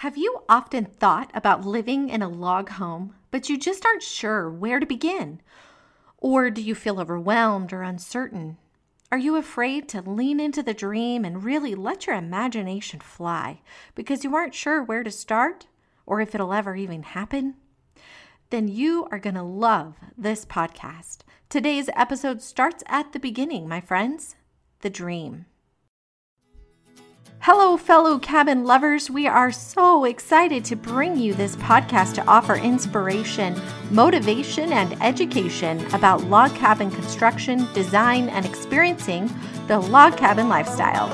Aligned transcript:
Have 0.00 0.16
you 0.16 0.44
often 0.48 0.86
thought 0.86 1.30
about 1.34 1.66
living 1.66 2.08
in 2.08 2.22
a 2.22 2.28
log 2.30 2.70
home, 2.70 3.16
but 3.30 3.50
you 3.50 3.58
just 3.58 3.84
aren't 3.84 4.02
sure 4.02 4.48
where 4.48 4.80
to 4.80 4.86
begin? 4.86 5.42
Or 6.16 6.48
do 6.48 6.62
you 6.62 6.74
feel 6.74 6.98
overwhelmed 6.98 7.70
or 7.70 7.82
uncertain? 7.82 8.56
Are 9.12 9.18
you 9.18 9.36
afraid 9.36 9.90
to 9.90 10.00
lean 10.00 10.40
into 10.40 10.62
the 10.62 10.72
dream 10.72 11.22
and 11.22 11.44
really 11.44 11.74
let 11.74 12.06
your 12.06 12.16
imagination 12.16 13.00
fly 13.00 13.60
because 13.94 14.24
you 14.24 14.34
aren't 14.34 14.54
sure 14.54 14.82
where 14.82 15.02
to 15.02 15.10
start 15.10 15.66
or 16.06 16.22
if 16.22 16.34
it'll 16.34 16.54
ever 16.54 16.74
even 16.74 17.02
happen? 17.02 17.56
Then 18.48 18.68
you 18.68 19.06
are 19.10 19.18
going 19.18 19.34
to 19.34 19.42
love 19.42 19.96
this 20.16 20.46
podcast. 20.46 21.18
Today's 21.50 21.90
episode 21.94 22.40
starts 22.40 22.82
at 22.86 23.12
the 23.12 23.20
beginning, 23.20 23.68
my 23.68 23.82
friends 23.82 24.34
the 24.80 24.88
dream. 24.88 25.44
Hello, 27.44 27.78
fellow 27.78 28.18
cabin 28.18 28.64
lovers. 28.64 29.10
We 29.10 29.26
are 29.26 29.50
so 29.50 30.04
excited 30.04 30.62
to 30.66 30.76
bring 30.76 31.16
you 31.16 31.32
this 31.32 31.56
podcast 31.56 32.12
to 32.16 32.26
offer 32.26 32.56
inspiration, 32.56 33.58
motivation, 33.90 34.74
and 34.74 35.02
education 35.02 35.82
about 35.94 36.24
log 36.24 36.54
cabin 36.54 36.90
construction, 36.90 37.66
design, 37.72 38.28
and 38.28 38.44
experiencing 38.44 39.30
the 39.68 39.78
log 39.78 40.18
cabin 40.18 40.50
lifestyle. 40.50 41.08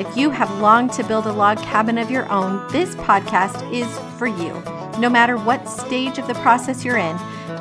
If 0.00 0.16
you 0.16 0.30
have 0.30 0.50
longed 0.58 0.94
to 0.94 1.04
build 1.04 1.26
a 1.26 1.32
log 1.32 1.58
cabin 1.58 1.96
of 1.96 2.10
your 2.10 2.28
own, 2.28 2.66
this 2.72 2.96
podcast 2.96 3.72
is 3.72 3.86
for 4.18 4.26
you. 4.26 4.60
No 4.98 5.08
matter 5.08 5.36
what 5.36 5.68
stage 5.68 6.18
of 6.18 6.26
the 6.26 6.34
process 6.34 6.84
you're 6.84 6.96
in, 6.96 7.16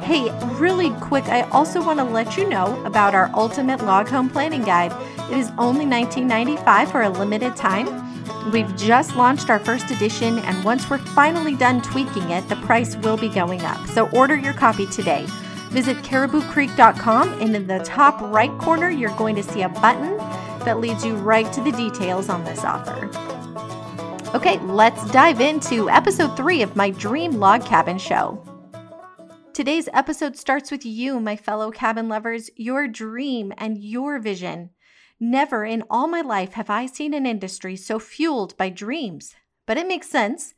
Hey, 0.07 0.31
really 0.57 0.91
quick, 1.01 1.25
I 1.25 1.41
also 1.49 1.83
want 1.83 1.99
to 1.99 2.05
let 2.05 2.37
you 2.37 2.47
know 2.47 2.81
about 2.85 3.13
our 3.13 3.29
Ultimate 3.33 3.83
Log 3.83 4.07
Home 4.07 4.29
Planning 4.29 4.63
Guide. 4.63 4.93
It 5.29 5.37
is 5.37 5.51
only 5.57 5.83
$19.95 5.83 6.89
for 6.89 7.01
a 7.01 7.09
limited 7.09 7.57
time. 7.57 8.06
We've 8.51 8.73
just 8.77 9.15
launched 9.15 9.49
our 9.49 9.59
first 9.59 9.91
edition, 9.91 10.39
and 10.39 10.63
once 10.63 10.89
we're 10.89 10.99
finally 10.99 11.55
done 11.55 11.81
tweaking 11.81 12.29
it, 12.31 12.47
the 12.47 12.55
price 12.57 12.95
will 12.97 13.17
be 13.17 13.27
going 13.27 13.61
up. 13.61 13.85
So 13.87 14.07
order 14.09 14.37
your 14.37 14.53
copy 14.53 14.85
today. 14.85 15.25
Visit 15.69 15.97
cariboucreek.com, 15.97 17.41
and 17.41 17.55
in 17.55 17.67
the 17.67 17.79
top 17.79 18.21
right 18.21 18.57
corner, 18.57 18.89
you're 18.89 19.15
going 19.17 19.35
to 19.35 19.43
see 19.43 19.63
a 19.63 19.69
button 19.69 20.17
that 20.65 20.79
leads 20.79 21.05
you 21.05 21.15
right 21.15 21.51
to 21.51 21.61
the 21.61 21.73
details 21.73 22.29
on 22.29 22.45
this 22.45 22.63
offer. 22.63 23.09
Okay, 24.33 24.59
let's 24.59 25.09
dive 25.11 25.41
into 25.41 25.89
episode 25.89 26.37
three 26.37 26.61
of 26.61 26.75
my 26.75 26.89
Dream 26.91 27.33
Log 27.33 27.65
Cabin 27.65 27.97
Show. 27.97 28.41
Today's 29.53 29.89
episode 29.91 30.37
starts 30.37 30.71
with 30.71 30.85
you, 30.85 31.19
my 31.19 31.35
fellow 31.35 31.71
cabin 31.71 32.07
lovers, 32.07 32.49
your 32.55 32.87
dream 32.87 33.51
and 33.57 33.77
your 33.77 34.19
vision. 34.19 34.69
Never 35.19 35.65
in 35.65 35.83
all 35.89 36.07
my 36.07 36.21
life 36.21 36.53
have 36.53 36.69
I 36.69 36.85
seen 36.85 37.13
an 37.13 37.25
industry 37.25 37.75
so 37.75 37.99
fueled 37.99 38.55
by 38.57 38.69
dreams. 38.69 39.35
But 39.65 39.77
it 39.77 39.87
makes 39.87 40.09
sense 40.09 40.53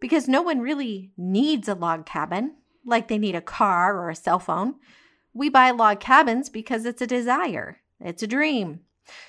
because 0.00 0.28
no 0.28 0.42
one 0.42 0.60
really 0.60 1.12
needs 1.16 1.68
a 1.68 1.74
log 1.74 2.06
cabin 2.06 2.54
like 2.84 3.08
they 3.08 3.18
need 3.18 3.34
a 3.34 3.40
car 3.40 3.96
or 3.96 4.10
a 4.10 4.16
cell 4.16 4.38
phone. 4.38 4.74
We 5.32 5.48
buy 5.48 5.70
log 5.70 6.00
cabins 6.00 6.48
because 6.48 6.84
it's 6.84 7.02
a 7.02 7.06
desire, 7.06 7.80
it's 8.00 8.22
a 8.22 8.26
dream. 8.26 8.80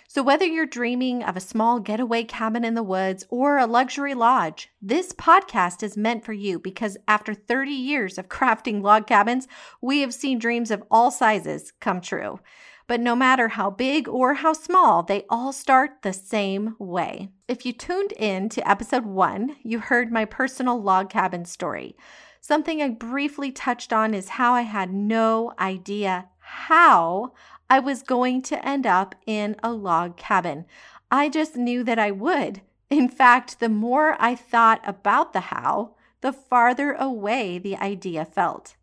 So, 0.08 0.22
whether 0.22 0.46
you're 0.46 0.66
dreaming 0.66 1.24
of 1.24 1.36
a 1.36 1.42
small 1.42 1.80
getaway 1.80 2.24
cabin 2.24 2.64
in 2.64 2.76
the 2.76 2.84
woods 2.84 3.26
or 3.30 3.58
a 3.58 3.66
luxury 3.66 4.14
lodge, 4.14 4.70
this 4.82 5.12
podcast 5.14 5.82
is 5.82 5.98
meant 5.98 6.24
for 6.24 6.34
you 6.34 6.60
because 6.60 6.98
after 7.08 7.34
30 7.34 7.72
years 7.72 8.18
of 8.18 8.30
crafting 8.30 8.82
log 8.82 9.08
cabins, 9.08 9.48
we 9.82 10.02
have 10.02 10.14
seen 10.14 10.38
dreams 10.38 10.72
of 10.72 10.84
all 10.92 11.12
sizes 11.12 11.72
come 11.80 12.02
true. 12.02 12.40
But 12.88 13.00
no 13.00 13.16
matter 13.16 13.50
how 13.50 13.70
big 13.70 14.08
or 14.08 14.36
how 14.36 14.54
small, 14.54 15.04
they 15.04 15.26
all 15.30 15.54
start 15.54 16.02
the 16.02 16.14
same 16.14 16.76
way. 16.80 17.30
If 17.48 17.66
you 17.66 17.74
tuned 17.74 18.12
in 18.14 18.50
to 18.50 18.70
episode 18.70 19.06
one, 19.06 19.56
you 19.64 19.80
heard 19.80 20.12
my 20.12 20.26
personal 20.26 20.82
log 20.82 21.10
cabin 21.10 21.46
story. 21.46 21.96
Something 22.42 22.82
I 22.82 22.90
briefly 22.90 23.52
touched 23.52 23.94
on 23.94 24.14
is 24.14 24.30
how 24.30 24.54
I 24.54 24.62
had 24.62 24.92
no 24.92 25.54
idea 25.60 26.30
how 26.40 27.34
I 27.70 27.80
was 27.80 28.04
going 28.04 28.42
to 28.44 28.66
end 28.68 28.86
up 28.86 29.16
in 29.26 29.56
a 29.64 29.72
log 29.72 30.18
cabin. 30.18 30.66
I 31.10 31.30
just 31.30 31.56
knew 31.56 31.84
that 31.84 32.00
I 32.00 32.12
would. 32.12 32.62
In 32.90 33.08
fact, 33.08 33.60
the 33.60 33.70
more 33.70 34.18
I 34.20 34.36
thought 34.36 34.82
about 34.86 35.34
the 35.34 35.40
how, 35.40 35.96
the 36.20 36.34
farther 36.34 36.94
away 36.94 37.58
the 37.58 37.78
idea 37.78 38.26
felt. 38.26 38.76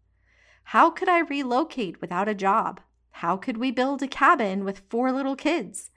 How 0.64 0.88
could 0.88 1.08
I 1.08 1.20
relocate 1.20 2.00
without 2.00 2.28
a 2.28 2.34
job? 2.34 2.80
How 3.18 3.36
could 3.36 3.56
we 3.56 3.72
build 3.72 4.00
a 4.00 4.06
cabin 4.06 4.64
with 4.64 4.84
four 4.88 5.10
little 5.10 5.34
kids? 5.34 5.90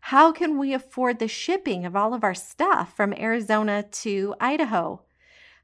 How 0.00 0.30
can 0.30 0.58
we 0.58 0.72
afford 0.72 1.18
the 1.18 1.26
shipping 1.26 1.84
of 1.84 1.96
all 1.96 2.14
of 2.14 2.22
our 2.22 2.34
stuff 2.34 2.94
from 2.94 3.12
Arizona 3.14 3.82
to 3.82 4.36
Idaho? 4.40 5.02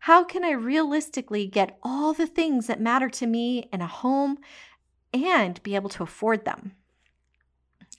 How 0.00 0.24
can 0.24 0.44
I 0.44 0.50
realistically 0.50 1.46
get 1.46 1.78
all 1.84 2.14
the 2.14 2.26
things 2.26 2.66
that 2.66 2.80
matter 2.80 3.08
to 3.10 3.28
me 3.28 3.68
in 3.72 3.80
a 3.80 3.86
home 3.86 4.38
and 5.12 5.62
be 5.62 5.76
able 5.76 5.90
to 5.90 6.02
afford 6.02 6.44
them? 6.44 6.72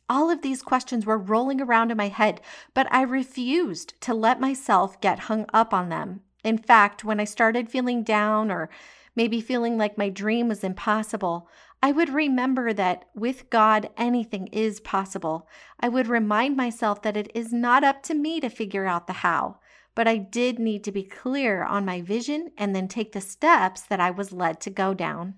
All 0.09 0.29
of 0.29 0.41
these 0.41 0.61
questions 0.61 1.05
were 1.05 1.17
rolling 1.17 1.61
around 1.61 1.91
in 1.91 1.97
my 1.97 2.09
head, 2.09 2.41
but 2.73 2.85
I 2.91 3.03
refused 3.03 3.93
to 4.01 4.13
let 4.13 4.41
myself 4.41 4.99
get 4.99 5.19
hung 5.19 5.45
up 5.53 5.73
on 5.73 5.87
them. 5.87 6.19
In 6.43 6.57
fact, 6.57 7.05
when 7.05 7.21
I 7.21 7.23
started 7.23 7.69
feeling 7.69 8.03
down 8.03 8.51
or 8.51 8.69
maybe 9.15 9.41
feeling 9.41 9.77
like 9.77 9.97
my 9.97 10.09
dream 10.09 10.47
was 10.47 10.63
impossible, 10.63 11.49
I 11.81 11.91
would 11.91 12.09
remember 12.09 12.73
that 12.73 13.05
with 13.13 13.49
God, 13.49 13.89
anything 13.97 14.47
is 14.47 14.79
possible. 14.79 15.47
I 15.79 15.89
would 15.89 16.07
remind 16.07 16.57
myself 16.57 17.01
that 17.03 17.17
it 17.17 17.31
is 17.35 17.53
not 17.53 17.83
up 17.83 18.03
to 18.03 18.13
me 18.13 18.39
to 18.39 18.49
figure 18.49 18.85
out 18.85 19.07
the 19.07 19.13
how, 19.13 19.59
but 19.93 20.07
I 20.07 20.17
did 20.17 20.59
need 20.59 20.83
to 20.85 20.91
be 20.91 21.03
clear 21.03 21.63
on 21.63 21.85
my 21.85 22.01
vision 22.01 22.51
and 22.57 22.75
then 22.75 22.87
take 22.87 23.11
the 23.11 23.21
steps 23.21 23.81
that 23.83 23.99
I 23.99 24.11
was 24.11 24.31
led 24.31 24.59
to 24.61 24.69
go 24.69 24.93
down. 24.93 25.35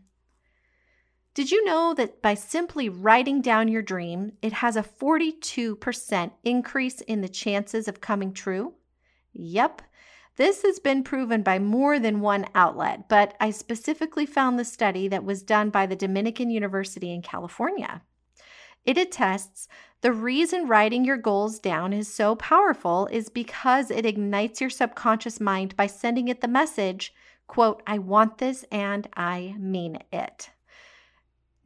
Did 1.33 1.51
you 1.51 1.63
know 1.65 1.93
that 1.93 2.21
by 2.23 2.33
simply 2.33 2.89
writing 2.89 3.41
down 3.41 3.67
your 3.67 3.83
dream, 3.83 4.31
it 4.41 4.53
has 4.53 4.75
a 4.75 4.81
42% 4.81 6.31
increase 6.43 7.01
in 7.01 7.21
the 7.21 7.29
chances 7.29 7.87
of 7.87 8.01
coming 8.01 8.33
true? 8.33 8.73
Yep, 9.33 9.83
this 10.37 10.61
has 10.61 10.79
been 10.79 11.03
proven 11.03 11.41
by 11.41 11.59
more 11.59 11.99
than 11.99 12.21
one 12.21 12.45
outlet, 12.55 13.09
but 13.09 13.35
I 13.39 13.51
specifically 13.51 14.25
found 14.25 14.57
the 14.57 14.65
study 14.65 15.07
that 15.07 15.23
was 15.23 15.43
done 15.43 15.69
by 15.69 15.85
the 15.85 15.95
Dominican 15.95 16.49
University 16.49 17.11
in 17.11 17.21
California. 17.21 18.01
It 18.85 18.97
attests 18.97 19.67
the 20.01 20.13
reason 20.13 20.67
writing 20.67 21.03
your 21.03 21.17
goals 21.17 21.59
down 21.59 21.91
is 21.91 22.07
so 22.07 22.35
powerful 22.35 23.07
is 23.11 23.29
because 23.29 23.89
it 23.89 24.05
ignites 24.05 24.61
your 24.61 24.69
subconscious 24.69 25.39
mind 25.39 25.75
by 25.75 25.87
sending 25.87 26.27
it 26.27 26.41
the 26.41 26.47
message, 26.47 27.13
quote, 27.47 27.81
I 27.87 27.97
want 27.97 28.37
this 28.37 28.63
and 28.71 29.07
I 29.17 29.55
mean 29.57 29.97
it. 30.13 30.51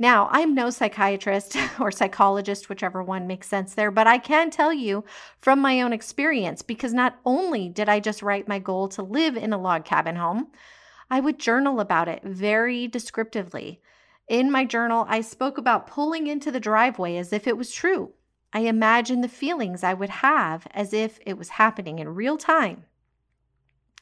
Now, 0.01 0.29
I'm 0.31 0.56
no 0.56 0.72
psychiatrist 0.72 1.56
or 1.79 1.91
psychologist, 1.91 2.69
whichever 2.69 3.03
one 3.03 3.28
makes 3.28 3.47
sense 3.47 3.75
there, 3.75 3.91
but 3.91 4.07
I 4.07 4.17
can 4.17 4.50
tell 4.50 4.73
you 4.73 5.03
from 5.38 5.59
my 5.59 5.79
own 5.79 5.94
experience 5.94 6.63
because 6.63 6.91
not 6.91 7.19
only 7.23 7.69
did 7.69 7.88
I 7.88 8.00
just 8.00 8.23
write 8.23 8.47
my 8.47 8.57
goal 8.57 8.88
to 8.88 9.03
live 9.03 9.38
in 9.38 9.53
a 9.53 9.62
log 9.62 9.85
cabin 9.85 10.16
home, 10.16 10.47
I 11.12 11.19
would 11.19 11.38
journal 11.38 11.79
about 11.79 12.07
it 12.07 12.23
very 12.23 12.88
descriptively. 12.88 13.79
In 14.28 14.50
my 14.50 14.66
journal, 14.66 15.06
I 15.07 15.22
spoke 15.22 15.59
about 15.59 15.85
pulling 15.85 16.25
into 16.25 16.50
the 16.50 16.59
driveway 16.59 17.18
as 17.18 17.31
if 17.31 17.45
it 17.45 17.56
was 17.56 17.72
true. 17.72 18.13
I 18.51 18.62
imagined 18.62 19.23
the 19.23 19.28
feelings 19.28 19.83
I 19.83 19.94
would 19.94 20.09
have 20.09 20.66
as 20.72 20.94
if 20.94 21.19
it 21.28 21.38
was 21.38 21.50
happening 21.50 22.00
in 22.00 22.16
real 22.16 22.38
time, 22.38 22.85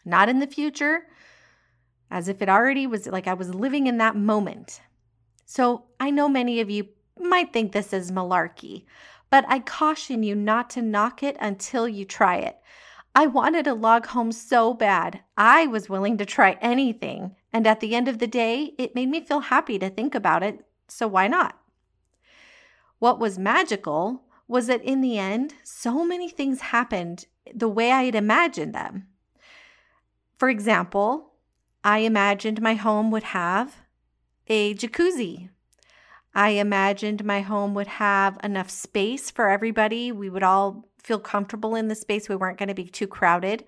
not 0.06 0.30
in 0.30 0.40
the 0.40 0.48
future, 0.48 1.08
as 2.10 2.30
if 2.30 2.42
it 2.42 2.48
already 2.48 2.88
was 2.88 3.06
like 3.06 3.28
I 3.28 3.34
was 3.34 3.54
living 3.54 3.88
in 3.88 3.98
that 3.98 4.16
moment. 4.16 4.80
So 5.52 5.86
I 6.00 6.12
know 6.12 6.30
many 6.30 6.60
of 6.60 6.70
you 6.70 6.90
might 7.20 7.52
think 7.52 7.72
this 7.72 7.92
is 7.92 8.12
malarkey, 8.12 8.86
but 9.32 9.46
I 9.48 9.58
caution 9.58 10.22
you 10.22 10.36
not 10.36 10.70
to 10.70 10.82
knock 10.84 11.24
it 11.24 11.36
until 11.40 11.90
you 11.90 12.06
try 12.06 12.36
it. 12.36 12.60
I 13.16 13.26
wanted 13.26 13.66
a 13.66 13.74
log 13.74 14.06
home 14.06 14.32
so 14.32 14.76
bad. 14.76 15.22
I 15.36 15.66
was 15.66 15.90
willing 15.90 16.20
to 16.20 16.26
try 16.26 16.56
anything. 16.62 17.36
And 17.52 17.66
at 17.66 17.80
the 17.80 17.96
end 17.96 18.08
of 18.08 18.20
the 18.20 18.28
day, 18.28 18.76
it 18.78 18.94
made 18.94 19.10
me 19.10 19.22
feel 19.22 19.40
happy 19.40 19.80
to 19.80 19.90
think 19.90 20.14
about 20.14 20.44
it. 20.44 20.64
So 20.88 21.08
why 21.08 21.28
not? 21.28 21.58
What 23.00 23.20
was 23.20 23.40
magical 23.40 24.26
was 24.48 24.68
that 24.68 24.84
in 24.84 25.02
the 25.02 25.18
end, 25.18 25.56
so 25.64 26.06
many 26.06 26.30
things 26.30 26.62
happened 26.62 27.26
the 27.56 27.68
way 27.68 27.92
I 27.92 28.04
had 28.04 28.14
imagined 28.14 28.76
them. 28.76 29.08
For 30.38 30.48
example, 30.48 31.32
I 31.84 32.00
imagined 32.00 32.62
my 32.62 32.76
home 32.76 33.10
would 33.10 33.24
have 33.24 33.78
a 34.50 34.74
jacuzzi. 34.74 35.50
I 36.34 36.50
imagined 36.50 37.26
my 37.26 37.42
home 37.42 37.74
would 37.74 37.88
have 37.88 38.38
enough 38.44 38.70
space 38.70 39.32
for 39.32 39.50
everybody. 39.50 40.12
We 40.12 40.30
would 40.30 40.44
all 40.44 40.90
feel 41.02 41.20
comfortable 41.20 41.76
in 41.76 41.88
the 41.88 41.96
space. 41.96 42.30
We 42.30 42.36
weren't 42.36 42.58
going 42.58 42.70
to 42.70 42.76
be 42.76 42.86
too 42.86 43.08
crowded. 43.08 43.66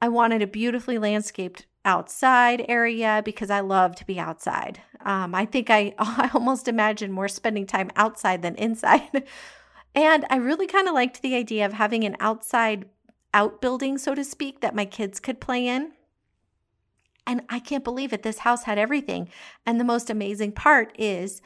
I 0.00 0.08
wanted 0.08 0.42
a 0.42 0.46
beautifully 0.46 0.98
landscaped 0.98 1.66
outside 1.84 2.64
area 2.68 3.22
because 3.24 3.50
I 3.50 3.60
love 3.60 3.96
to 3.96 4.06
be 4.06 4.18
outside. 4.18 4.80
Um, 5.04 5.34
I 5.34 5.44
think 5.46 5.70
I, 5.70 5.94
I 5.98 6.30
almost 6.34 6.68
imagine 6.68 7.12
more 7.12 7.28
spending 7.28 7.66
time 7.66 7.90
outside 7.96 8.42
than 8.42 8.54
inside. 8.56 9.24
and 9.94 10.24
I 10.30 10.36
really 10.36 10.66
kind 10.66 10.88
of 10.88 10.94
liked 10.94 11.22
the 11.22 11.34
idea 11.34 11.64
of 11.66 11.72
having 11.72 12.04
an 12.04 12.16
outside 12.20 12.86
outbuilding, 13.34 13.98
so 13.98 14.14
to 14.14 14.24
speak, 14.24 14.60
that 14.60 14.74
my 14.74 14.84
kids 14.84 15.20
could 15.20 15.40
play 15.40 15.66
in. 15.66 15.92
And 17.28 17.42
I 17.50 17.60
can't 17.60 17.84
believe 17.84 18.14
it. 18.14 18.22
This 18.22 18.38
house 18.38 18.64
had 18.64 18.78
everything. 18.78 19.28
And 19.66 19.78
the 19.78 19.84
most 19.84 20.08
amazing 20.08 20.52
part 20.52 20.92
is 20.98 21.42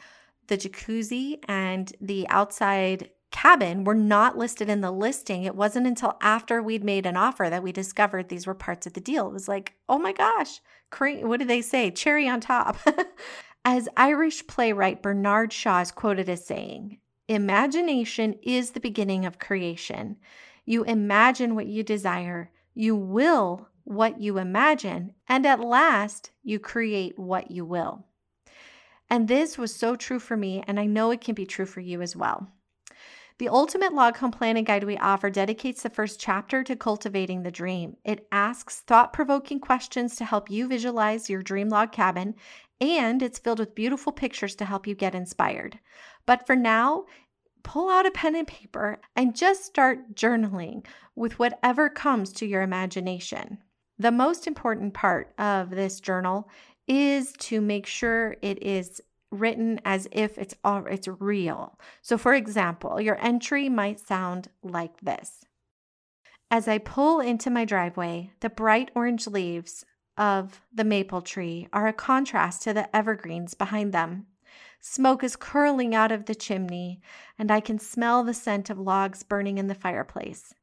the 0.47 0.57
jacuzzi 0.57 1.39
and 1.47 1.91
the 1.99 2.25
outside 2.29 3.09
cabin 3.31 3.83
were 3.83 3.93
not 3.93 4.37
listed 4.37 4.69
in 4.69 4.79
the 4.79 4.91
listing. 4.91 5.43
It 5.43 5.55
wasn't 5.55 5.87
until 5.87 6.17
after 6.21 6.63
we'd 6.63 6.85
made 6.85 7.05
an 7.05 7.17
offer 7.17 7.49
that 7.49 7.63
we 7.63 7.73
discovered 7.73 8.29
these 8.29 8.47
were 8.47 8.53
parts 8.53 8.87
of 8.87 8.93
the 8.93 9.01
deal. 9.01 9.27
It 9.27 9.33
was 9.33 9.49
like, 9.49 9.73
oh 9.89 9.97
my 9.97 10.13
gosh, 10.13 10.61
what 10.97 11.39
do 11.39 11.45
they 11.45 11.61
say? 11.61 11.91
Cherry 11.91 12.29
on 12.29 12.39
top. 12.39 12.77
as 13.65 13.89
Irish 13.97 14.47
playwright 14.47 15.01
Bernard 15.01 15.51
Shaw 15.51 15.81
is 15.81 15.91
quoted 15.91 16.29
as 16.29 16.45
saying, 16.45 16.99
Imagination 17.27 18.35
is 18.41 18.71
the 18.71 18.79
beginning 18.79 19.25
of 19.25 19.39
creation. 19.39 20.17
You 20.65 20.83
imagine 20.83 21.55
what 21.55 21.67
you 21.67 21.83
desire, 21.83 22.51
you 22.73 22.95
will 22.95 23.67
what 23.83 24.21
you 24.21 24.37
imagine, 24.37 25.13
and 25.27 25.45
at 25.45 25.59
last 25.59 26.31
you 26.43 26.59
create 26.59 27.17
what 27.17 27.51
you 27.51 27.65
will. 27.65 28.05
And 29.09 29.27
this 29.27 29.57
was 29.57 29.75
so 29.75 29.95
true 29.95 30.19
for 30.19 30.37
me, 30.37 30.63
and 30.67 30.79
I 30.79 30.85
know 30.85 31.11
it 31.11 31.21
can 31.21 31.35
be 31.35 31.45
true 31.45 31.65
for 31.65 31.81
you 31.81 32.01
as 32.01 32.15
well. 32.15 32.47
The 33.39 33.49
Ultimate 33.49 33.93
Log 33.93 34.17
Home 34.17 34.31
Planning 34.31 34.63
Guide 34.63 34.83
we 34.83 34.97
offer 34.97 35.29
dedicates 35.29 35.83
the 35.83 35.89
first 35.89 36.19
chapter 36.19 36.63
to 36.63 36.75
cultivating 36.75 37.43
the 37.43 37.51
dream. 37.51 37.97
It 38.05 38.27
asks 38.31 38.81
thought 38.81 39.11
provoking 39.11 39.59
questions 39.59 40.15
to 40.15 40.25
help 40.25 40.49
you 40.49 40.67
visualize 40.67 41.29
your 41.29 41.41
dream 41.41 41.69
log 41.69 41.91
cabin, 41.91 42.35
and 42.79 43.21
it's 43.21 43.39
filled 43.39 43.59
with 43.59 43.75
beautiful 43.75 44.13
pictures 44.13 44.55
to 44.57 44.65
help 44.65 44.85
you 44.85 44.93
get 44.93 45.15
inspired. 45.15 45.79
But 46.25 46.45
for 46.45 46.55
now, 46.55 47.05
pull 47.63 47.89
out 47.89 48.05
a 48.05 48.11
pen 48.11 48.35
and 48.35 48.47
paper 48.47 49.01
and 49.15 49.35
just 49.35 49.65
start 49.65 50.15
journaling 50.15 50.85
with 51.15 51.39
whatever 51.39 51.89
comes 51.89 52.33
to 52.33 52.45
your 52.45 52.61
imagination. 52.61 53.57
The 54.03 54.11
most 54.11 54.47
important 54.47 54.93
part 54.93 55.31
of 55.37 55.69
this 55.69 56.01
journal 56.01 56.49
is 56.89 57.31
to 57.39 57.61
make 57.61 57.85
sure 57.85 58.35
it 58.41 58.61
is 58.61 59.01
written 59.31 59.79
as 59.85 60.09
if 60.11 60.37
it's 60.37 60.53
all 60.61 60.85
it's 60.87 61.07
real. 61.07 61.79
So 62.01 62.17
for 62.17 62.33
example, 62.33 62.99
your 62.99 63.17
entry 63.23 63.69
might 63.69 64.01
sound 64.01 64.49
like 64.61 64.99
this. 64.99 65.45
As 66.51 66.67
I 66.67 66.79
pull 66.79 67.21
into 67.21 67.49
my 67.49 67.63
driveway, 67.63 68.31
the 68.41 68.49
bright 68.49 68.91
orange 68.93 69.25
leaves 69.25 69.85
of 70.17 70.59
the 70.73 70.83
maple 70.83 71.21
tree 71.21 71.69
are 71.71 71.87
a 71.87 71.93
contrast 71.93 72.61
to 72.63 72.73
the 72.73 72.93
evergreens 72.93 73.53
behind 73.53 73.93
them. 73.93 74.25
Smoke 74.81 75.23
is 75.23 75.37
curling 75.37 75.95
out 75.95 76.11
of 76.11 76.25
the 76.25 76.35
chimney, 76.35 76.99
and 77.39 77.49
I 77.49 77.61
can 77.61 77.79
smell 77.79 78.25
the 78.25 78.33
scent 78.33 78.69
of 78.69 78.77
logs 78.77 79.23
burning 79.23 79.59
in 79.59 79.67
the 79.67 79.73
fireplace. 79.73 80.53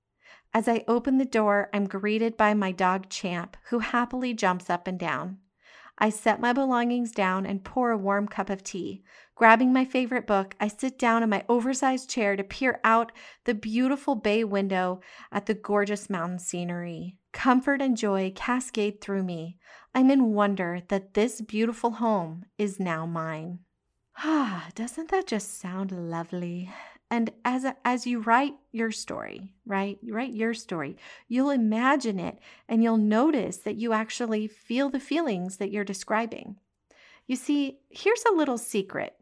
As 0.52 0.66
I 0.66 0.84
open 0.88 1.18
the 1.18 1.24
door, 1.24 1.70
I'm 1.72 1.86
greeted 1.86 2.36
by 2.36 2.54
my 2.54 2.72
dog 2.72 3.08
Champ, 3.08 3.56
who 3.68 3.78
happily 3.78 4.34
jumps 4.34 4.68
up 4.68 4.88
and 4.88 4.98
down. 4.98 5.38
I 5.96 6.08
set 6.08 6.40
my 6.40 6.52
belongings 6.52 7.12
down 7.12 7.44
and 7.46 7.62
pour 7.62 7.90
a 7.90 7.98
warm 7.98 8.26
cup 8.26 8.48
of 8.50 8.64
tea. 8.64 9.04
Grabbing 9.36 9.72
my 9.72 9.84
favorite 9.84 10.26
book, 10.26 10.56
I 10.58 10.68
sit 10.68 10.98
down 10.98 11.22
in 11.22 11.28
my 11.28 11.44
oversized 11.48 12.08
chair 12.08 12.36
to 12.36 12.42
peer 12.42 12.80
out 12.82 13.12
the 13.44 13.54
beautiful 13.54 14.14
bay 14.14 14.42
window 14.42 15.00
at 15.30 15.46
the 15.46 15.54
gorgeous 15.54 16.10
mountain 16.10 16.38
scenery. 16.38 17.16
Comfort 17.32 17.80
and 17.80 17.96
joy 17.96 18.32
cascade 18.34 19.00
through 19.00 19.22
me. 19.22 19.58
I'm 19.94 20.10
in 20.10 20.32
wonder 20.32 20.80
that 20.88 21.14
this 21.14 21.42
beautiful 21.42 21.92
home 21.92 22.46
is 22.58 22.80
now 22.80 23.06
mine. 23.06 23.60
Ah, 24.22 24.68
doesn't 24.74 25.10
that 25.10 25.26
just 25.26 25.58
sound 25.58 25.92
lovely? 25.92 26.70
And 27.10 27.32
as 27.44 27.64
a, 27.64 27.76
as 27.84 28.06
you 28.06 28.20
write 28.20 28.54
your 28.70 28.92
story, 28.92 29.52
right? 29.66 29.98
You 30.00 30.14
write 30.14 30.32
your 30.32 30.54
story, 30.54 30.96
you'll 31.26 31.50
imagine 31.50 32.20
it 32.20 32.38
and 32.68 32.82
you'll 32.82 32.96
notice 32.96 33.58
that 33.58 33.76
you 33.76 33.92
actually 33.92 34.46
feel 34.46 34.90
the 34.90 35.00
feelings 35.00 35.56
that 35.56 35.72
you're 35.72 35.84
describing. 35.84 36.56
You 37.26 37.36
see, 37.36 37.80
here's 37.88 38.24
a 38.24 38.34
little 38.34 38.58
secret. 38.58 39.16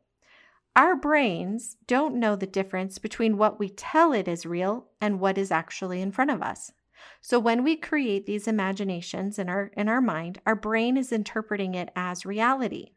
Our 0.76 0.96
brains 0.96 1.76
don't 1.86 2.14
know 2.16 2.36
the 2.36 2.46
difference 2.46 2.98
between 2.98 3.36
what 3.38 3.58
we 3.58 3.70
tell 3.70 4.12
it 4.12 4.28
is 4.28 4.46
real 4.46 4.86
and 5.00 5.18
what 5.18 5.38
is 5.38 5.50
actually 5.50 6.00
in 6.00 6.12
front 6.12 6.30
of 6.30 6.42
us. 6.42 6.72
So 7.20 7.38
when 7.38 7.64
we 7.64 7.74
create 7.76 8.26
these 8.26 8.46
imaginations 8.46 9.38
in 9.38 9.48
our 9.48 9.72
in 9.76 9.88
our 9.88 10.00
mind, 10.00 10.40
our 10.46 10.54
brain 10.54 10.96
is 10.96 11.10
interpreting 11.10 11.74
it 11.74 11.90
as 11.96 12.26
reality. 12.26 12.92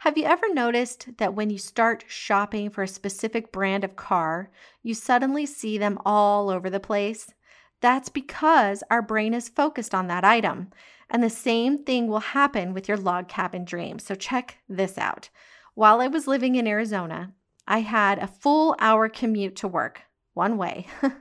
Have 0.00 0.16
you 0.16 0.24
ever 0.24 0.48
noticed 0.54 1.18
that 1.18 1.34
when 1.34 1.50
you 1.50 1.58
start 1.58 2.06
shopping 2.08 2.70
for 2.70 2.82
a 2.82 2.88
specific 2.88 3.52
brand 3.52 3.84
of 3.84 3.96
car, 3.96 4.50
you 4.82 4.94
suddenly 4.94 5.44
see 5.44 5.76
them 5.76 5.98
all 6.06 6.48
over 6.48 6.70
the 6.70 6.80
place? 6.80 7.34
That's 7.82 8.08
because 8.08 8.82
our 8.90 9.02
brain 9.02 9.34
is 9.34 9.50
focused 9.50 9.94
on 9.94 10.06
that 10.06 10.24
item. 10.24 10.70
And 11.10 11.22
the 11.22 11.28
same 11.28 11.84
thing 11.84 12.06
will 12.06 12.20
happen 12.20 12.72
with 12.72 12.88
your 12.88 12.96
log 12.96 13.28
cabin 13.28 13.66
dream. 13.66 13.98
So 13.98 14.14
check 14.14 14.56
this 14.70 14.96
out. 14.96 15.28
While 15.74 16.00
I 16.00 16.06
was 16.06 16.26
living 16.26 16.54
in 16.54 16.66
Arizona, 16.66 17.34
I 17.68 17.80
had 17.80 18.18
a 18.18 18.26
full 18.26 18.74
hour 18.78 19.06
commute 19.10 19.56
to 19.56 19.68
work, 19.68 20.04
one 20.32 20.56
way. 20.56 20.86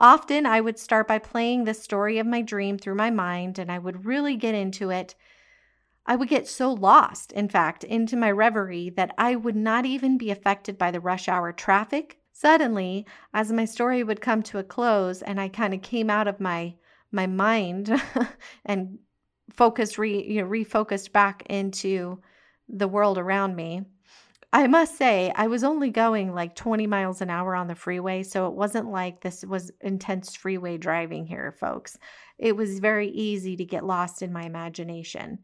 Often 0.00 0.46
I 0.46 0.60
would 0.60 0.80
start 0.80 1.06
by 1.06 1.20
playing 1.20 1.64
the 1.64 1.74
story 1.74 2.18
of 2.18 2.26
my 2.26 2.42
dream 2.42 2.78
through 2.78 2.96
my 2.96 3.10
mind 3.10 3.60
and 3.60 3.70
I 3.70 3.78
would 3.78 4.04
really 4.04 4.34
get 4.34 4.56
into 4.56 4.90
it 4.90 5.14
I 6.06 6.16
would 6.16 6.28
get 6.28 6.46
so 6.46 6.72
lost, 6.72 7.32
in 7.32 7.48
fact, 7.48 7.82
into 7.82 8.16
my 8.16 8.30
reverie 8.30 8.90
that 8.90 9.14
I 9.16 9.36
would 9.36 9.56
not 9.56 9.86
even 9.86 10.18
be 10.18 10.30
affected 10.30 10.76
by 10.76 10.90
the 10.90 11.00
rush 11.00 11.28
hour 11.28 11.52
traffic. 11.52 12.18
Suddenly, 12.32 13.06
as 13.32 13.52
my 13.52 13.64
story 13.64 14.02
would 14.02 14.20
come 14.20 14.42
to 14.44 14.58
a 14.58 14.64
close 14.64 15.22
and 15.22 15.40
I 15.40 15.48
kind 15.48 15.72
of 15.72 15.82
came 15.82 16.10
out 16.10 16.28
of 16.28 16.40
my 16.40 16.74
my 17.10 17.26
mind 17.26 18.02
and 18.66 18.98
focused 19.52 19.98
re 19.98 20.22
you 20.24 20.42
know 20.42 20.48
refocused 20.48 21.12
back 21.12 21.44
into 21.46 22.20
the 22.68 22.88
world 22.88 23.18
around 23.18 23.56
me. 23.56 23.82
I 24.52 24.68
must 24.68 24.96
say, 24.96 25.32
I 25.34 25.48
was 25.48 25.64
only 25.64 25.90
going 25.90 26.32
like 26.32 26.54
20 26.54 26.86
miles 26.86 27.20
an 27.20 27.28
hour 27.28 27.56
on 27.56 27.66
the 27.66 27.74
freeway, 27.74 28.22
so 28.22 28.46
it 28.46 28.54
wasn't 28.54 28.90
like 28.90 29.20
this 29.20 29.44
was 29.44 29.72
intense 29.80 30.36
freeway 30.36 30.76
driving 30.76 31.26
here, 31.26 31.50
folks. 31.58 31.98
It 32.38 32.56
was 32.56 32.78
very 32.78 33.08
easy 33.08 33.56
to 33.56 33.64
get 33.64 33.84
lost 33.84 34.22
in 34.22 34.32
my 34.32 34.44
imagination 34.44 35.38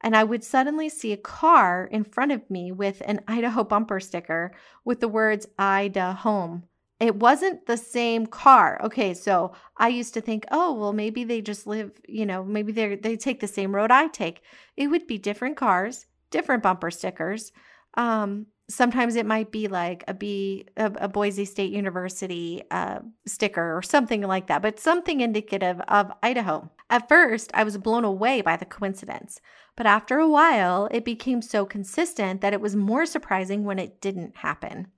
and 0.00 0.16
I 0.16 0.24
would 0.24 0.44
suddenly 0.44 0.88
see 0.88 1.12
a 1.12 1.16
car 1.16 1.88
in 1.90 2.04
front 2.04 2.32
of 2.32 2.48
me 2.50 2.72
with 2.72 3.02
an 3.04 3.20
Idaho 3.26 3.64
bumper 3.64 4.00
sticker 4.00 4.52
with 4.84 5.00
the 5.00 5.08
words 5.08 5.46
Ida 5.58 6.12
home. 6.14 6.64
It 7.00 7.16
wasn't 7.16 7.66
the 7.66 7.76
same 7.76 8.26
car. 8.26 8.80
Okay, 8.82 9.14
so 9.14 9.52
I 9.76 9.88
used 9.88 10.14
to 10.14 10.20
think, 10.20 10.44
oh, 10.50 10.74
well, 10.74 10.92
maybe 10.92 11.22
they 11.22 11.40
just 11.40 11.66
live, 11.66 11.92
you 12.08 12.26
know, 12.26 12.42
maybe 12.44 12.72
they 12.72 12.96
they 12.96 13.16
take 13.16 13.40
the 13.40 13.46
same 13.46 13.74
road 13.74 13.90
I 13.90 14.08
take. 14.08 14.42
It 14.76 14.88
would 14.88 15.06
be 15.06 15.18
different 15.18 15.56
cars, 15.56 16.06
different 16.30 16.62
bumper 16.62 16.90
stickers. 16.90 17.52
Um, 17.94 18.46
sometimes 18.70 19.16
it 19.16 19.26
might 19.26 19.50
be 19.50 19.66
like 19.66 20.04
a 20.06 21.08
Boise 21.08 21.44
State 21.44 21.72
University 21.72 22.62
uh, 22.70 23.00
sticker 23.26 23.76
or 23.76 23.82
something 23.82 24.22
like 24.22 24.46
that, 24.48 24.62
but 24.62 24.78
something 24.78 25.20
indicative 25.20 25.80
of 25.88 26.12
Idaho. 26.22 26.70
At 26.90 27.08
first, 27.08 27.50
I 27.54 27.64
was 27.64 27.78
blown 27.78 28.04
away 28.04 28.40
by 28.40 28.56
the 28.56 28.66
coincidence. 28.66 29.40
But 29.76 29.86
after 29.86 30.18
a 30.18 30.28
while, 30.28 30.88
it 30.90 31.04
became 31.04 31.40
so 31.40 31.64
consistent 31.64 32.40
that 32.40 32.52
it 32.52 32.60
was 32.60 32.76
more 32.76 33.06
surprising 33.06 33.64
when 33.64 33.78
it 33.78 34.00
didn't 34.00 34.38
happen. 34.38 34.88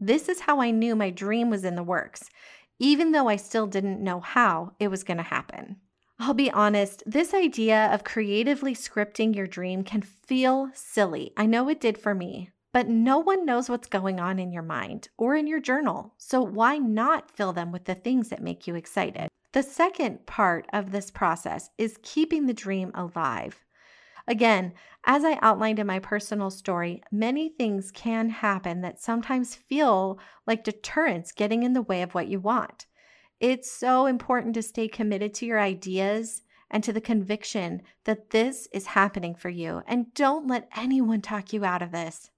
This 0.00 0.28
is 0.28 0.40
how 0.40 0.60
I 0.60 0.70
knew 0.70 0.96
my 0.96 1.10
dream 1.10 1.48
was 1.48 1.64
in 1.64 1.74
the 1.74 1.82
works, 1.82 2.28
even 2.78 3.12
though 3.12 3.28
I 3.28 3.36
still 3.36 3.66
didn't 3.66 4.02
know 4.02 4.20
how 4.20 4.72
it 4.78 4.88
was 4.88 5.04
going 5.04 5.16
to 5.16 5.22
happen. 5.22 5.76
I'll 6.18 6.34
be 6.34 6.50
honest, 6.50 7.02
this 7.06 7.34
idea 7.34 7.92
of 7.92 8.04
creatively 8.04 8.74
scripting 8.74 9.34
your 9.36 9.46
dream 9.46 9.84
can 9.84 10.00
feel 10.00 10.70
silly. 10.74 11.32
I 11.36 11.46
know 11.46 11.68
it 11.68 11.80
did 11.80 11.98
for 11.98 12.14
me, 12.14 12.50
but 12.76 12.88
no 12.88 13.16
one 13.16 13.46
knows 13.46 13.70
what's 13.70 13.88
going 13.88 14.20
on 14.20 14.38
in 14.38 14.52
your 14.52 14.62
mind 14.62 15.08
or 15.16 15.34
in 15.34 15.46
your 15.46 15.60
journal. 15.60 16.12
So 16.18 16.42
why 16.42 16.76
not 16.76 17.34
fill 17.34 17.54
them 17.54 17.72
with 17.72 17.86
the 17.86 17.94
things 17.94 18.28
that 18.28 18.42
make 18.42 18.66
you 18.66 18.74
excited? 18.74 19.30
The 19.52 19.62
second 19.62 20.26
part 20.26 20.66
of 20.74 20.90
this 20.90 21.10
process 21.10 21.70
is 21.78 21.98
keeping 22.02 22.44
the 22.44 22.52
dream 22.52 22.92
alive. 22.94 23.64
Again, 24.28 24.74
as 25.06 25.24
I 25.24 25.38
outlined 25.40 25.78
in 25.78 25.86
my 25.86 26.00
personal 26.00 26.50
story, 26.50 27.02
many 27.10 27.48
things 27.48 27.90
can 27.90 28.28
happen 28.28 28.82
that 28.82 29.00
sometimes 29.00 29.54
feel 29.54 30.18
like 30.46 30.62
deterrents 30.62 31.32
getting 31.32 31.62
in 31.62 31.72
the 31.72 31.80
way 31.80 32.02
of 32.02 32.14
what 32.14 32.28
you 32.28 32.40
want. 32.40 32.84
It's 33.40 33.70
so 33.70 34.04
important 34.04 34.52
to 34.52 34.62
stay 34.62 34.86
committed 34.86 35.32
to 35.36 35.46
your 35.46 35.60
ideas 35.60 36.42
and 36.70 36.84
to 36.84 36.92
the 36.92 37.00
conviction 37.00 37.80
that 38.04 38.28
this 38.32 38.68
is 38.70 38.88
happening 38.88 39.34
for 39.34 39.48
you. 39.48 39.80
And 39.86 40.12
don't 40.12 40.46
let 40.46 40.68
anyone 40.76 41.22
talk 41.22 41.54
you 41.54 41.64
out 41.64 41.80
of 41.80 41.90
this. 41.90 42.30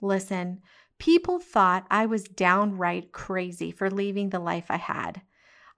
Listen, 0.00 0.60
people 0.98 1.38
thought 1.38 1.86
I 1.90 2.06
was 2.06 2.24
downright 2.24 3.12
crazy 3.12 3.70
for 3.70 3.90
leaving 3.90 4.30
the 4.30 4.38
life 4.38 4.66
I 4.68 4.76
had. 4.76 5.22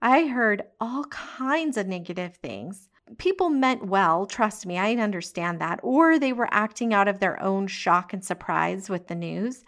I 0.01 0.27
heard 0.27 0.63
all 0.79 1.05
kinds 1.05 1.77
of 1.77 1.87
negative 1.87 2.37
things 2.37 2.89
people 3.17 3.49
meant 3.49 3.85
well, 3.85 4.25
trust 4.25 4.65
me, 4.65 4.77
I 4.77 4.93
understand 4.95 5.59
that, 5.59 5.79
or 5.83 6.19
they 6.19 6.33
were 6.33 6.47
acting 6.51 6.93
out 6.93 7.07
of 7.07 7.19
their 7.19 7.41
own 7.41 7.67
shock 7.67 8.13
and 8.13 8.23
surprise 8.23 8.89
with 8.89 9.07
the 9.07 9.15
news. 9.15 9.63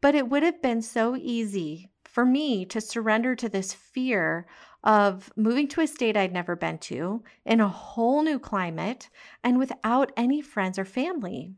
But 0.00 0.14
it 0.14 0.28
would 0.28 0.42
have 0.42 0.62
been 0.62 0.82
so 0.82 1.16
easy 1.16 1.90
for 2.04 2.24
me 2.24 2.64
to 2.66 2.80
surrender 2.80 3.34
to 3.36 3.48
this 3.48 3.72
fear 3.72 4.46
of 4.84 5.32
moving 5.36 5.68
to 5.68 5.80
a 5.80 5.86
state 5.86 6.16
I'd 6.16 6.32
never 6.32 6.54
been 6.54 6.78
to, 6.78 7.22
in 7.44 7.60
a 7.60 7.68
whole 7.68 8.22
new 8.22 8.38
climate, 8.38 9.08
and 9.42 9.58
without 9.58 10.12
any 10.16 10.40
friends 10.40 10.78
or 10.78 10.84
family. 10.84 11.54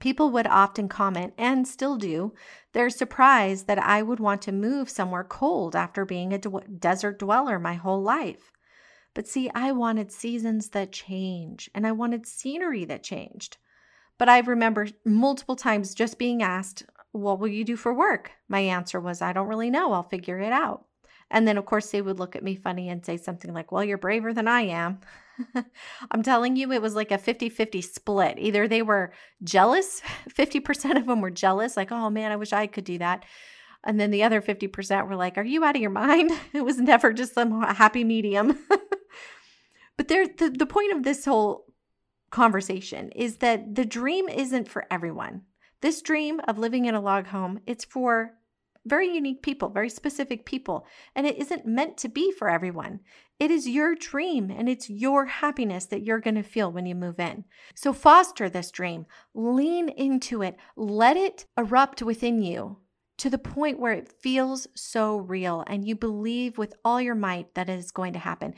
People 0.00 0.30
would 0.30 0.46
often 0.46 0.88
comment, 0.88 1.34
and 1.36 1.66
still 1.66 1.96
do, 1.96 2.32
they're 2.72 2.90
surprised 2.90 3.66
that 3.66 3.78
I 3.78 4.02
would 4.02 4.20
want 4.20 4.42
to 4.42 4.52
move 4.52 4.88
somewhere 4.88 5.24
cold 5.24 5.74
after 5.74 6.04
being 6.04 6.32
a 6.32 6.38
d- 6.38 6.50
desert 6.78 7.18
dweller 7.18 7.58
my 7.58 7.74
whole 7.74 8.02
life. 8.02 8.52
But 9.14 9.26
see, 9.26 9.50
I 9.54 9.72
wanted 9.72 10.12
seasons 10.12 10.68
that 10.70 10.92
change, 10.92 11.68
and 11.74 11.86
I 11.86 11.92
wanted 11.92 12.26
scenery 12.26 12.84
that 12.84 13.02
changed. 13.02 13.56
But 14.18 14.28
I 14.28 14.38
remember 14.38 14.88
multiple 15.04 15.56
times 15.56 15.94
just 15.94 16.18
being 16.18 16.42
asked, 16.42 16.84
What 17.12 17.40
will 17.40 17.48
you 17.48 17.64
do 17.64 17.76
for 17.76 17.92
work? 17.92 18.32
My 18.48 18.60
answer 18.60 19.00
was, 19.00 19.22
I 19.22 19.32
don't 19.32 19.48
really 19.48 19.70
know. 19.70 19.92
I'll 19.92 20.02
figure 20.02 20.38
it 20.38 20.52
out. 20.52 20.84
And 21.30 21.46
then, 21.46 21.58
of 21.58 21.66
course, 21.66 21.90
they 21.90 22.02
would 22.02 22.18
look 22.18 22.36
at 22.36 22.44
me 22.44 22.54
funny 22.54 22.88
and 22.88 23.04
say 23.04 23.16
something 23.16 23.52
like, 23.52 23.72
Well, 23.72 23.84
you're 23.84 23.98
braver 23.98 24.32
than 24.32 24.48
I 24.48 24.62
am. 24.62 25.00
I'm 26.10 26.22
telling 26.22 26.56
you, 26.56 26.72
it 26.72 26.82
was 26.82 26.94
like 26.94 27.10
a 27.10 27.18
50 27.18 27.48
50 27.48 27.80
split. 27.82 28.38
Either 28.38 28.66
they 28.66 28.82
were 28.82 29.12
jealous, 29.42 30.02
50% 30.28 30.96
of 30.96 31.06
them 31.06 31.20
were 31.20 31.30
jealous, 31.30 31.76
like, 31.76 31.92
Oh 31.92 32.10
man, 32.10 32.32
I 32.32 32.36
wish 32.36 32.52
I 32.52 32.66
could 32.66 32.84
do 32.84 32.98
that. 32.98 33.24
And 33.84 34.00
then 34.00 34.10
the 34.10 34.24
other 34.24 34.42
50% 34.42 35.08
were 35.08 35.16
like, 35.16 35.38
Are 35.38 35.44
you 35.44 35.64
out 35.64 35.76
of 35.76 35.82
your 35.82 35.90
mind? 35.90 36.32
It 36.52 36.64
was 36.64 36.78
never 36.78 37.12
just 37.12 37.34
some 37.34 37.62
happy 37.62 38.04
medium. 38.04 38.58
but 39.96 40.08
there, 40.08 40.26
the, 40.26 40.50
the 40.50 40.66
point 40.66 40.92
of 40.92 41.02
this 41.02 41.24
whole 41.24 41.66
conversation 42.30 43.10
is 43.12 43.36
that 43.36 43.74
the 43.74 43.84
dream 43.84 44.28
isn't 44.28 44.68
for 44.68 44.86
everyone. 44.90 45.42
This 45.80 46.02
dream 46.02 46.40
of 46.48 46.58
living 46.58 46.86
in 46.86 46.94
a 46.94 47.00
log 47.00 47.28
home, 47.28 47.60
it's 47.66 47.84
for 47.84 48.34
very 48.86 49.12
unique 49.14 49.42
people, 49.42 49.68
very 49.68 49.88
specific 49.88 50.44
people, 50.44 50.86
and 51.14 51.26
it 51.26 51.38
isn't 51.38 51.66
meant 51.66 51.96
to 51.98 52.08
be 52.08 52.32
for 52.32 52.48
everyone. 52.48 53.00
It 53.38 53.50
is 53.50 53.68
your 53.68 53.94
dream 53.94 54.50
and 54.50 54.68
it's 54.68 54.90
your 54.90 55.26
happiness 55.26 55.86
that 55.86 56.02
you're 56.02 56.20
going 56.20 56.34
to 56.34 56.42
feel 56.42 56.72
when 56.72 56.86
you 56.86 56.94
move 56.94 57.20
in. 57.20 57.44
So 57.74 57.92
foster 57.92 58.48
this 58.48 58.70
dream, 58.70 59.06
lean 59.34 59.88
into 59.88 60.42
it, 60.42 60.56
let 60.76 61.16
it 61.16 61.46
erupt 61.56 62.02
within 62.02 62.42
you 62.42 62.78
to 63.18 63.30
the 63.30 63.38
point 63.38 63.78
where 63.78 63.92
it 63.92 64.08
feels 64.08 64.66
so 64.74 65.16
real 65.16 65.64
and 65.66 65.86
you 65.86 65.94
believe 65.94 66.56
with 66.56 66.74
all 66.84 67.00
your 67.00 67.14
might 67.14 67.54
that 67.54 67.68
it 67.68 67.78
is 67.78 67.90
going 67.90 68.12
to 68.14 68.18
happen. 68.18 68.54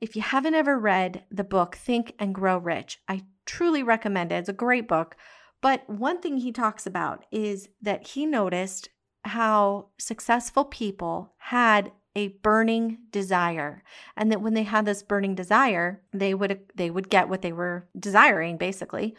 If 0.00 0.16
you 0.16 0.22
haven't 0.22 0.54
ever 0.54 0.78
read 0.78 1.24
the 1.30 1.44
book 1.44 1.76
Think 1.76 2.14
and 2.18 2.34
Grow 2.34 2.58
Rich, 2.58 2.98
I 3.08 3.22
truly 3.46 3.82
recommend 3.82 4.32
it. 4.32 4.36
It's 4.36 4.48
a 4.48 4.54
great 4.54 4.88
book. 4.88 5.16
But 5.60 5.88
one 5.88 6.20
thing 6.20 6.38
he 6.38 6.52
talks 6.52 6.86
about 6.86 7.24
is 7.30 7.68
that 7.82 8.08
he 8.08 8.24
noticed 8.24 8.88
how 9.24 9.88
successful 9.98 10.64
people 10.64 11.32
had 11.38 11.92
a 12.16 12.28
burning 12.28 12.98
desire 13.12 13.84
and 14.16 14.32
that 14.32 14.40
when 14.40 14.54
they 14.54 14.64
had 14.64 14.84
this 14.84 15.02
burning 15.02 15.34
desire 15.34 16.02
they 16.12 16.34
would 16.34 16.58
they 16.74 16.90
would 16.90 17.08
get 17.08 17.28
what 17.28 17.42
they 17.42 17.52
were 17.52 17.86
desiring 17.98 18.56
basically. 18.56 19.14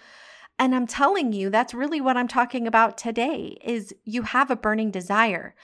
And 0.60 0.76
i'm 0.76 0.88
telling 0.88 1.32
you 1.34 1.50
that's 1.50 1.74
really 1.74 2.02
what 2.02 2.18
i'm 2.18 2.28
talking 2.28 2.68
about 2.68 2.98
today 2.98 3.58
is 3.64 3.94
you 4.04 4.24
have 4.24 4.52
a 4.52 4.56
burning 4.56 4.92
desire. 4.92 5.56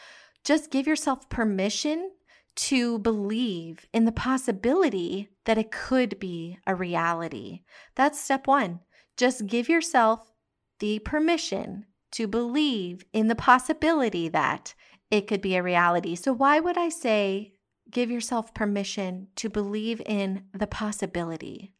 Just 0.43 0.71
give 0.71 0.87
yourself 0.87 1.27
permission 1.29 2.11
to 2.55 2.97
believe 2.99 3.85
in 3.93 4.05
the 4.05 4.11
possibility 4.11 5.29
that 5.45 5.57
it 5.57 5.71
could 5.71 6.17
be 6.17 6.57
a 6.65 6.73
reality. 6.73 7.61
That's 7.95 8.19
step 8.19 8.47
1 8.47 8.79
just 9.17 9.47
give 9.47 9.67
yourself 9.67 10.31
the 10.79 10.99
permission 10.99 11.85
to 12.17 12.27
believe 12.27 13.05
in 13.13 13.27
the 13.27 13.35
possibility 13.35 14.27
that 14.27 14.73
it 15.11 15.27
could 15.27 15.39
be 15.39 15.55
a 15.55 15.61
reality. 15.61 16.15
So, 16.15 16.33
why 16.33 16.59
would 16.59 16.75
I 16.75 16.89
say 16.89 17.53
give 17.91 18.09
yourself 18.09 18.55
permission 18.55 19.27
to 19.35 19.51
believe 19.51 20.01
in 20.03 20.45
the 20.51 20.65
possibility? 20.65 21.75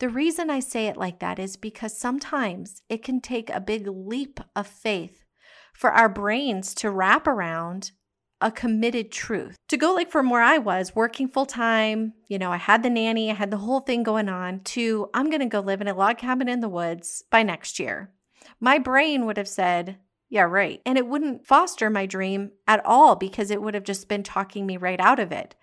The 0.00 0.08
reason 0.08 0.50
I 0.50 0.58
say 0.58 0.88
it 0.88 0.96
like 0.96 1.20
that 1.20 1.38
is 1.38 1.56
because 1.56 1.96
sometimes 1.96 2.82
it 2.88 3.04
can 3.04 3.20
take 3.20 3.50
a 3.50 3.60
big 3.60 3.86
leap 3.86 4.40
of 4.56 4.66
faith 4.66 5.24
for 5.72 5.92
our 5.92 6.08
brains 6.08 6.74
to 6.74 6.90
wrap 6.90 7.28
around 7.28 7.92
a 8.40 8.50
committed 8.50 9.12
truth. 9.12 9.56
To 9.68 9.76
go 9.76 9.94
like 9.94 10.10
from 10.10 10.28
where 10.28 10.42
I 10.42 10.58
was 10.58 10.96
working 10.96 11.28
full 11.28 11.46
time, 11.46 12.14
you 12.26 12.38
know, 12.40 12.50
I 12.50 12.56
had 12.56 12.82
the 12.82 12.90
nanny, 12.90 13.30
I 13.30 13.34
had 13.34 13.52
the 13.52 13.58
whole 13.58 13.80
thing 13.80 14.02
going 14.02 14.28
on, 14.28 14.58
to 14.74 15.08
I'm 15.14 15.30
going 15.30 15.40
to 15.40 15.46
go 15.46 15.60
live 15.60 15.80
in 15.80 15.86
a 15.86 15.94
log 15.94 16.18
cabin 16.18 16.48
in 16.48 16.58
the 16.58 16.68
woods 16.68 17.22
by 17.30 17.44
next 17.44 17.78
year 17.78 18.10
my 18.60 18.78
brain 18.78 19.26
would 19.26 19.36
have 19.36 19.48
said, 19.48 19.98
yeah, 20.28 20.42
right. 20.42 20.82
And 20.84 20.98
it 20.98 21.06
wouldn't 21.06 21.46
foster 21.46 21.88
my 21.88 22.06
dream 22.06 22.52
at 22.66 22.84
all 22.84 23.16
because 23.16 23.50
it 23.50 23.62
would 23.62 23.74
have 23.74 23.84
just 23.84 24.08
been 24.08 24.22
talking 24.22 24.66
me 24.66 24.76
right 24.76 25.00
out 25.00 25.18
of 25.18 25.32
it. 25.32 25.54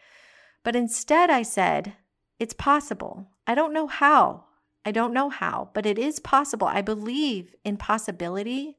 But 0.64 0.76
instead, 0.76 1.30
I 1.30 1.44
said, 1.44 1.94
it's 2.40 2.54
possible. 2.54 3.30
I 3.46 3.54
don't 3.54 3.74
know 3.74 3.88
how. 3.88 4.46
I 4.84 4.92
don't 4.92 5.14
know 5.14 5.30
how, 5.30 5.70
but 5.74 5.86
it 5.86 6.00
is 6.00 6.20
possible. 6.20 6.68
I 6.68 6.82
believe 6.82 7.56
in 7.64 7.78
possibility. 7.78 8.78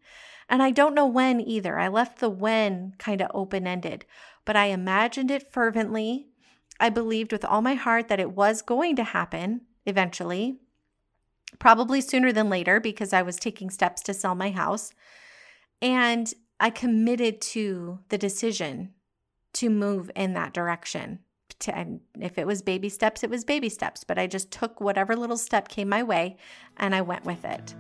And 0.49 0.63
I 0.63 0.71
don't 0.71 0.95
know 0.95 1.07
when 1.07 1.41
either. 1.41 1.79
I 1.79 1.89
left 1.89 2.19
the 2.19 2.31
when 2.31 2.95
kind 2.99 3.21
of 3.21 3.31
open 3.35 3.67
ended, 3.67 4.05
but 4.45 4.57
I 4.57 4.67
imagined 4.67 5.31
it 5.31 5.53
fervently. 5.53 6.29
I 6.79 6.91
believed 6.91 7.33
with 7.33 7.45
all 7.45 7.63
my 7.63 7.75
heart 7.75 8.09
that 8.09 8.21
it 8.21 8.33
was 8.33 8.63
going 8.63 8.97
to 8.97 9.05
happen 9.05 9.63
eventually 9.85 10.61
probably 11.59 12.01
sooner 12.01 12.33
than 12.33 12.51
later 12.51 12.81
because 12.81 13.13
I 13.13 13.23
was 13.23 13.37
taking 13.37 13.71
steps 13.71 14.03
to 14.03 14.15
sell 14.15 14.35
my 14.35 14.51
house. 14.51 14.93
And 15.81 16.33
I 16.59 16.71
committed 16.71 17.41
to 17.43 18.01
the 18.09 18.19
decision 18.19 18.95
to 19.55 19.71
move 19.71 20.11
in 20.15 20.35
that 20.35 20.53
direction. 20.53 21.21
And 21.69 22.01
if 22.21 22.37
it 22.39 22.47
was 22.47 22.61
baby 22.61 22.89
steps, 22.89 23.25
it 23.25 23.31
was 23.31 23.45
baby 23.45 23.69
steps. 23.69 24.05
But 24.05 24.19
I 24.19 24.27
just 24.27 24.51
took 24.51 24.81
whatever 24.81 25.17
little 25.17 25.39
step 25.39 25.69
came 25.69 25.89
my 25.89 26.03
way 26.03 26.37
and 26.77 26.95
I 26.95 27.01
went 27.01 27.25
with 27.25 27.45
it. 27.45 27.75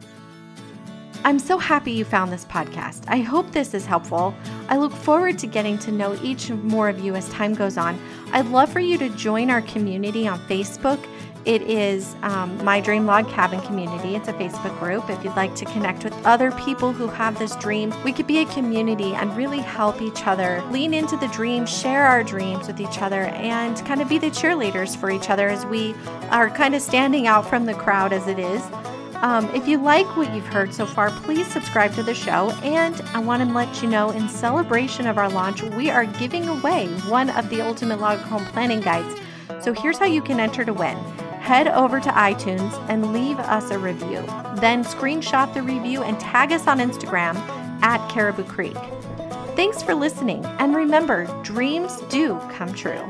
I'm 1.25 1.39
so 1.39 1.59
happy 1.59 1.91
you 1.91 2.05
found 2.05 2.31
this 2.31 2.45
podcast. 2.45 3.03
I 3.09 3.19
hope 3.19 3.51
this 3.51 3.75
is 3.75 3.85
helpful. 3.85 4.33
I 4.69 4.77
look 4.77 4.93
forward 4.93 5.39
to 5.41 5.47
getting 5.47 5.77
to 5.79 5.91
know 5.91 6.17
each 6.23 6.51
more 6.51 6.89
of 6.89 7.01
you 7.01 7.17
as 7.17 7.29
time 7.31 7.53
goes 7.55 7.77
on. 7.77 7.99
I'd 8.33 8.47
love 8.47 8.71
for 8.71 8.81
you 8.81 8.97
to 8.99 9.09
join 9.11 9.51
our 9.51 9.63
community 9.63 10.29
on 10.29 10.39
Facebook 10.47 11.05
it 11.47 11.62
is 11.62 12.17
um, 12.23 12.62
My 12.65 12.81
Dream 12.81 13.07
Log 13.07 13.29
Cabin 13.29 13.61
Community. 13.61 14.17
It's 14.17 14.26
a 14.26 14.33
Facebook 14.33 14.76
group. 14.81 15.09
If 15.09 15.23
you'd 15.25 15.37
like 15.37 15.55
to 15.55 15.65
connect 15.67 16.03
with 16.03 16.12
other 16.26 16.50
people 16.50 16.93
who 16.93 17.07
have 17.07 17.38
this 17.38 17.55
dream, 17.57 17.95
we 18.05 18.12
could 18.12 18.26
be 18.26 18.38
a 18.38 18.47
community 18.47 19.15
and 19.15 19.35
really 19.37 19.61
help 19.61 20.03
each 20.03 20.26
other 20.26 20.62
lean 20.73 20.93
into 20.93 21.17
the 21.17 21.29
dream, 21.29 21.65
share 21.65 22.05
our 22.05 22.25
dreams 22.25 22.67
with 22.67 22.81
each 22.81 23.00
other, 23.00 23.26
and 23.26 23.76
kind 23.87 24.03
of 24.03 24.09
be 24.09 24.19
the 24.19 24.26
cheerleaders 24.26 24.97
for 24.97 25.09
each 25.09 25.31
other 25.31 25.49
as 25.49 25.65
we 25.67 25.95
are 26.31 26.50
kind 26.50 26.75
of 26.75 26.83
standing 26.83 27.29
out 27.29 27.49
from 27.49 27.65
the 27.65 27.75
crowd 27.75 28.12
as 28.12 28.26
it 28.26 28.41
is. 28.41 28.61
Um, 29.23 29.49
if 29.55 29.69
you 29.69 29.79
like 29.79 30.17
what 30.17 30.35
you've 30.35 30.47
heard 30.47 30.75
so 30.75 30.85
far, 30.85 31.11
please 31.11 31.47
subscribe 31.47 31.95
to 31.95 32.03
the 32.03 32.12
show. 32.12 32.50
And 32.65 33.00
I 33.15 33.21
want 33.21 33.47
to 33.47 33.55
let 33.55 33.83
you 33.83 33.88
know 33.88 34.11
in 34.11 34.29
celebration 34.29 35.07
of 35.07 35.17
our 35.17 35.31
launch, 35.31 35.62
we 35.62 35.91
are 35.91 36.07
giving 36.07 36.49
away 36.49 36.88
one 37.09 37.31
of 37.31 37.49
the 37.50 37.61
Ultimate 37.61 38.00
Log 38.00 38.19
Home 38.19 38.45
Planning 38.47 38.81
Guides. 38.81 39.21
So 39.61 39.73
here's 39.73 39.97
how 39.97 40.07
you 40.07 40.21
can 40.21 40.41
enter 40.41 40.65
to 40.65 40.73
win 40.73 40.99
head 41.47 41.69
over 41.69 42.00
to 42.00 42.09
iTunes 42.09 42.73
and 42.88 43.12
leave 43.12 43.38
us 43.38 43.71
a 43.71 43.79
review. 43.79 44.21
Then 44.57 44.83
screenshot 44.83 45.55
the 45.55 45.62
review 45.62 46.03
and 46.03 46.19
tag 46.19 46.50
us 46.50 46.67
on 46.67 46.81
Instagram 46.81 47.37
at 47.83 48.05
Caribou 48.11 48.43
Creek. 48.43 48.76
Thanks 49.55 49.81
for 49.81 49.95
listening, 49.95 50.45
and 50.59 50.75
remember, 50.75 51.26
dreams 51.45 52.00
do 52.09 52.37
come 52.50 52.75
true. 52.75 53.00